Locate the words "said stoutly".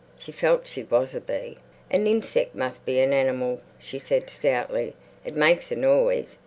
3.99-4.95